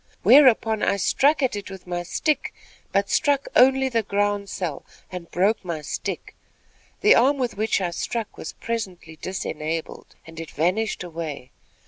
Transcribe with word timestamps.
"Whereupon, 0.23 0.81
I 0.81 0.95
struck 0.97 1.43
at 1.43 1.55
it 1.55 1.69
with 1.69 1.85
my 1.85 2.01
stick, 2.01 2.55
but 2.91 3.07
struck 3.11 3.47
only 3.55 3.87
the 3.87 4.01
ground 4.01 4.49
sel, 4.49 4.83
and 5.11 5.29
broke 5.29 5.63
my 5.63 5.81
stick. 5.83 6.35
The 7.01 7.13
arm 7.13 7.37
with 7.37 7.55
which 7.55 7.79
I 7.79 7.91
struck 7.91 8.35
was 8.35 8.53
presently 8.53 9.17
disenabled, 9.21 10.15
and 10.25 10.39
it 10.39 10.49
vanished 10.49 11.03
away. 11.03 11.51